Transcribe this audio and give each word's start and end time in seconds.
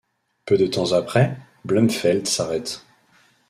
Peu 0.47 0.57
de 0.57 0.65
temps 0.65 0.93
après, 0.93 1.37
Blumfeld 1.63 2.25
s'arrête. 2.25 2.83